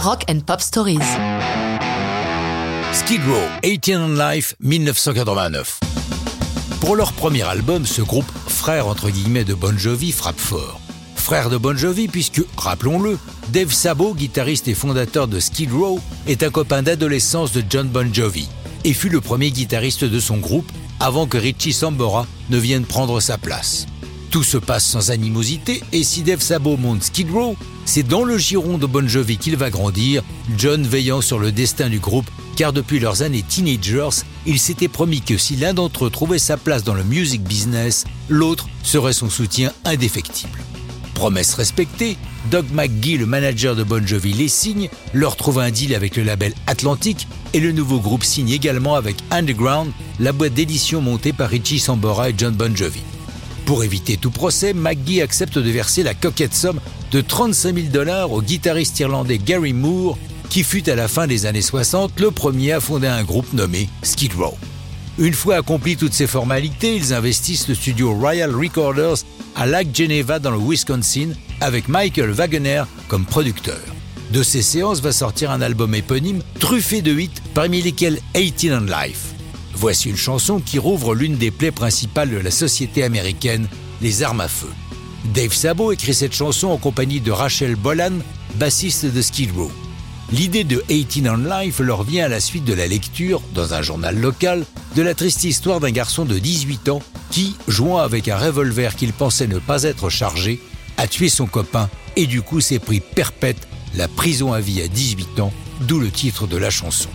Rock 0.00 0.26
and 0.30 0.40
Pop 0.46 0.60
Stories. 0.60 1.00
Skid 2.92 3.20
Row, 3.26 3.42
18 3.64 3.96
on 3.96 4.14
Life, 4.14 4.54
1989. 4.60 5.80
Pour 6.80 6.94
leur 6.94 7.12
premier 7.12 7.42
album, 7.42 7.84
ce 7.84 8.00
groupe, 8.02 8.30
frère 8.46 8.86
entre 8.86 9.10
guillemets 9.10 9.42
de 9.42 9.54
Bon 9.54 9.76
Jovi, 9.76 10.12
frappe 10.12 10.38
fort. 10.38 10.80
Frère 11.16 11.50
de 11.50 11.56
Bon 11.56 11.76
Jovi 11.76 12.06
puisque, 12.06 12.42
rappelons-le, 12.56 13.18
Dave 13.48 13.72
Sabo, 13.72 14.14
guitariste 14.14 14.68
et 14.68 14.74
fondateur 14.74 15.26
de 15.26 15.40
Skid 15.40 15.72
Row, 15.72 15.98
est 16.28 16.44
un 16.44 16.50
copain 16.50 16.82
d'adolescence 16.82 17.50
de 17.50 17.64
John 17.68 17.88
Bon 17.88 18.14
Jovi 18.14 18.48
et 18.84 18.92
fut 18.92 19.08
le 19.08 19.20
premier 19.20 19.50
guitariste 19.50 20.04
de 20.04 20.20
son 20.20 20.36
groupe 20.36 20.70
avant 21.00 21.26
que 21.26 21.38
Richie 21.38 21.72
Sambora 21.72 22.24
ne 22.50 22.58
vienne 22.58 22.84
prendre 22.84 23.18
sa 23.20 23.36
place. 23.36 23.86
Tout 24.30 24.42
se 24.42 24.58
passe 24.58 24.84
sans 24.84 25.10
animosité 25.10 25.82
et 25.92 26.04
si 26.04 26.22
Dave 26.22 26.42
Sabo 26.42 26.76
monte 26.76 27.04
Skid 27.04 27.30
Row, 27.30 27.56
c'est 27.86 28.02
dans 28.02 28.24
le 28.24 28.36
giron 28.36 28.76
de 28.76 28.84
Bon 28.84 29.08
Jovi 29.08 29.38
qu'il 29.38 29.56
va 29.56 29.70
grandir, 29.70 30.22
John 30.58 30.82
veillant 30.82 31.22
sur 31.22 31.38
le 31.38 31.50
destin 31.50 31.88
du 31.88 31.98
groupe 31.98 32.30
car 32.54 32.74
depuis 32.74 32.98
leurs 32.98 33.22
années 33.22 33.42
teenagers, 33.42 34.22
il 34.44 34.58
s'était 34.58 34.88
promis 34.88 35.22
que 35.22 35.38
si 35.38 35.56
l'un 35.56 35.72
d'entre 35.72 36.06
eux 36.06 36.10
trouvait 36.10 36.38
sa 36.38 36.58
place 36.58 36.84
dans 36.84 36.92
le 36.92 37.04
music 37.04 37.42
business, 37.42 38.04
l'autre 38.28 38.68
serait 38.82 39.14
son 39.14 39.30
soutien 39.30 39.72
indéfectible. 39.84 40.58
Promesse 41.14 41.54
respectée, 41.54 42.18
Doug 42.50 42.66
McGee, 42.72 43.16
le 43.16 43.26
manager 43.26 43.76
de 43.76 43.82
Bon 43.82 44.06
Jovi, 44.06 44.34
les 44.34 44.48
signe, 44.48 44.90
leur 45.14 45.36
trouve 45.36 45.58
un 45.58 45.70
deal 45.70 45.94
avec 45.94 46.16
le 46.16 46.22
label 46.22 46.52
Atlantic 46.66 47.26
et 47.54 47.60
le 47.60 47.72
nouveau 47.72 47.98
groupe 47.98 48.24
signe 48.24 48.50
également 48.50 48.94
avec 48.94 49.16
Underground, 49.30 49.90
la 50.20 50.32
boîte 50.32 50.54
d'édition 50.54 51.00
montée 51.00 51.32
par 51.32 51.48
Richie 51.48 51.78
Sambora 51.78 52.30
et 52.30 52.34
John 52.36 52.54
Bon 52.54 52.76
Jovi. 52.76 53.02
Pour 53.68 53.84
éviter 53.84 54.16
tout 54.16 54.30
procès, 54.30 54.72
McGee 54.72 55.20
accepte 55.20 55.58
de 55.58 55.70
verser 55.70 56.02
la 56.02 56.14
coquette 56.14 56.54
somme 56.54 56.80
de 57.12 57.20
35 57.20 57.74
000 57.74 57.86
dollars 57.88 58.32
au 58.32 58.40
guitariste 58.40 58.98
irlandais 58.98 59.36
Gary 59.36 59.74
Moore, 59.74 60.16
qui 60.48 60.62
fut 60.62 60.88
à 60.88 60.94
la 60.94 61.06
fin 61.06 61.26
des 61.26 61.44
années 61.44 61.60
60 61.60 62.18
le 62.18 62.30
premier 62.30 62.72
à 62.72 62.80
fonder 62.80 63.08
un 63.08 63.22
groupe 63.24 63.52
nommé 63.52 63.90
Skid 64.02 64.32
Row. 64.32 64.56
Une 65.18 65.34
fois 65.34 65.56
accomplies 65.56 65.98
toutes 65.98 66.14
ces 66.14 66.26
formalités, 66.26 66.96
ils 66.96 67.12
investissent 67.12 67.68
le 67.68 67.74
studio 67.74 68.14
Royal 68.14 68.56
Recorders 68.56 69.18
à 69.54 69.66
Lac 69.66 69.94
Geneva 69.94 70.38
dans 70.38 70.52
le 70.52 70.58
Wisconsin 70.58 71.32
avec 71.60 71.88
Michael 71.88 72.30
Wagener 72.30 72.84
comme 73.06 73.26
producteur. 73.26 73.76
De 74.32 74.42
ces 74.42 74.62
séances 74.62 75.02
va 75.02 75.12
sortir 75.12 75.50
un 75.50 75.60
album 75.60 75.94
éponyme 75.94 76.40
truffé 76.58 77.02
de 77.02 77.12
hits 77.12 77.42
parmi 77.52 77.82
lesquels 77.82 78.18
18 78.34 78.72
and 78.72 78.86
Life. 78.86 79.34
Voici 79.80 80.10
une 80.10 80.16
chanson 80.16 80.58
qui 80.58 80.80
rouvre 80.80 81.14
l'une 81.14 81.36
des 81.36 81.52
plaies 81.52 81.70
principales 81.70 82.30
de 82.30 82.38
la 82.38 82.50
société 82.50 83.04
américaine, 83.04 83.68
les 84.02 84.24
armes 84.24 84.40
à 84.40 84.48
feu. 84.48 84.66
Dave 85.26 85.54
Sabo 85.54 85.92
écrit 85.92 86.14
cette 86.14 86.34
chanson 86.34 86.66
en 86.66 86.78
compagnie 86.78 87.20
de 87.20 87.30
Rachel 87.30 87.76
Bolan, 87.76 88.14
bassiste 88.56 89.06
de 89.06 89.22
Skid 89.22 89.52
Row. 89.52 89.70
L'idée 90.32 90.64
de 90.64 90.82
18 90.88 91.28
on 91.28 91.36
Life 91.36 91.78
leur 91.78 92.02
vient 92.02 92.24
à 92.24 92.28
la 92.28 92.40
suite 92.40 92.64
de 92.64 92.74
la 92.74 92.88
lecture, 92.88 93.40
dans 93.54 93.72
un 93.72 93.80
journal 93.80 94.18
local, 94.18 94.66
de 94.96 95.02
la 95.02 95.14
triste 95.14 95.44
histoire 95.44 95.78
d'un 95.78 95.92
garçon 95.92 96.24
de 96.24 96.40
18 96.40 96.88
ans 96.88 97.02
qui, 97.30 97.54
jouant 97.68 97.98
avec 97.98 98.26
un 98.26 98.36
revolver 98.36 98.96
qu'il 98.96 99.12
pensait 99.12 99.46
ne 99.46 99.60
pas 99.60 99.84
être 99.84 100.10
chargé, 100.10 100.60
a 100.96 101.06
tué 101.06 101.28
son 101.28 101.46
copain 101.46 101.88
et 102.16 102.26
du 102.26 102.42
coup 102.42 102.60
s'est 102.60 102.80
pris 102.80 102.98
perpète, 102.98 103.68
la 103.94 104.08
prison 104.08 104.52
à 104.52 104.58
vie 104.58 104.82
à 104.82 104.88
18 104.88 105.38
ans, 105.38 105.52
d'où 105.82 106.00
le 106.00 106.10
titre 106.10 106.48
de 106.48 106.56
la 106.56 106.70
chanson. 106.70 107.10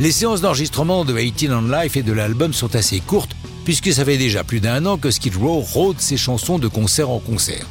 Les 0.00 0.10
séances 0.10 0.40
d'enregistrement 0.40 1.04
de 1.04 1.14
18 1.14 1.50
on 1.52 1.62
Life 1.62 1.96
et 1.96 2.02
de 2.02 2.12
l'album 2.12 2.52
sont 2.52 2.74
assez 2.74 3.00
courtes 3.00 3.36
puisque 3.64 3.92
ça 3.92 4.04
fait 4.04 4.18
déjà 4.18 4.44
plus 4.44 4.60
d'un 4.60 4.84
an 4.86 4.98
que 4.98 5.10
Skid 5.10 5.36
Row 5.36 5.60
rôde 5.60 6.00
ses 6.00 6.16
chansons 6.16 6.58
de 6.58 6.68
concert 6.68 7.10
en 7.10 7.18
concert. 7.18 7.66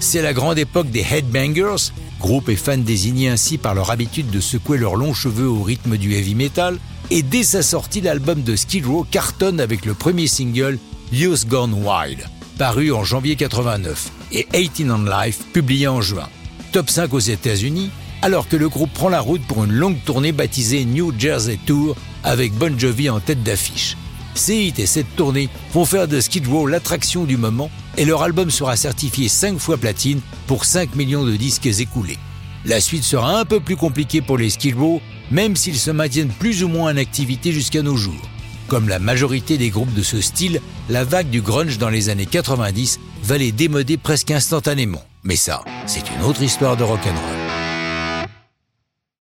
C'est 0.00 0.22
la 0.22 0.32
grande 0.32 0.58
époque 0.58 0.90
des 0.90 1.04
Headbangers, 1.08 1.92
groupe 2.18 2.48
et 2.48 2.56
fans 2.56 2.78
désignés 2.78 3.28
ainsi 3.28 3.58
par 3.58 3.74
leur 3.74 3.90
habitude 3.90 4.30
de 4.30 4.40
secouer 4.40 4.78
leurs 4.78 4.96
longs 4.96 5.14
cheveux 5.14 5.48
au 5.48 5.62
rythme 5.62 5.96
du 5.96 6.14
heavy 6.14 6.34
metal, 6.34 6.78
et 7.10 7.22
dès 7.22 7.42
sa 7.42 7.62
sortie, 7.62 8.00
l'album 8.00 8.42
de 8.42 8.56
Skid 8.56 8.86
Row 8.86 9.06
cartonne 9.08 9.60
avec 9.60 9.84
le 9.84 9.94
premier 9.94 10.26
single 10.26 10.78
Youth 11.12 11.46
Gone 11.46 11.74
Wild, 11.74 12.24
paru 12.58 12.92
en 12.92 13.04
janvier 13.04 13.36
89, 13.36 14.10
et 14.32 14.46
18 14.52 14.90
on 14.90 15.04
Life, 15.04 15.40
publié 15.52 15.86
en 15.86 16.00
juin. 16.00 16.28
Top 16.72 16.88
5 16.88 17.12
aux 17.12 17.18
États-Unis, 17.18 17.90
alors 18.22 18.48
que 18.48 18.56
le 18.56 18.68
groupe 18.68 18.92
prend 18.92 19.08
la 19.08 19.20
route 19.20 19.42
pour 19.42 19.64
une 19.64 19.72
longue 19.72 20.02
tournée 20.04 20.32
baptisée 20.32 20.84
New 20.84 21.12
Jersey 21.18 21.58
Tour 21.66 21.96
avec 22.22 22.52
Bon 22.52 22.78
Jovi 22.78 23.08
en 23.08 23.20
tête 23.20 23.42
d'affiche. 23.42 23.96
Ces 24.34 24.56
hits 24.56 24.74
et 24.78 24.86
cette 24.86 25.16
tournée 25.16 25.48
vont 25.72 25.84
faire 25.84 26.06
de 26.06 26.20
Skid 26.20 26.46
Row 26.46 26.66
l'attraction 26.66 27.24
du 27.24 27.36
moment 27.36 27.70
et 27.96 28.04
leur 28.04 28.22
album 28.22 28.50
sera 28.50 28.76
certifié 28.76 29.28
5 29.28 29.58
fois 29.58 29.76
platine 29.76 30.20
pour 30.46 30.64
5 30.64 30.94
millions 30.94 31.24
de 31.24 31.36
disques 31.36 31.66
écoulés. 31.66 32.18
La 32.64 32.80
suite 32.80 33.04
sera 33.04 33.38
un 33.38 33.44
peu 33.44 33.60
plus 33.60 33.76
compliquée 33.76 34.20
pour 34.20 34.38
les 34.38 34.50
Skid 34.50 34.76
Row, 34.76 35.00
même 35.30 35.56
s'ils 35.56 35.78
se 35.78 35.90
maintiennent 35.90 36.28
plus 36.28 36.62
ou 36.62 36.68
moins 36.68 36.92
en 36.92 36.96
activité 36.96 37.52
jusqu'à 37.52 37.82
nos 37.82 37.96
jours. 37.96 38.28
Comme 38.68 38.88
la 38.88 38.98
majorité 38.98 39.58
des 39.58 39.70
groupes 39.70 39.94
de 39.94 40.02
ce 40.02 40.20
style, 40.20 40.60
la 40.88 41.02
vague 41.02 41.30
du 41.30 41.40
grunge 41.40 41.78
dans 41.78 41.88
les 41.88 42.08
années 42.08 42.26
90 42.26 43.00
va 43.24 43.38
les 43.38 43.50
démoder 43.50 43.96
presque 43.96 44.30
instantanément. 44.30 45.02
Mais 45.24 45.36
ça, 45.36 45.64
c'est 45.86 46.04
une 46.16 46.22
autre 46.24 46.42
histoire 46.42 46.76
de 46.76 46.84
rock'n'roll. 46.84 47.49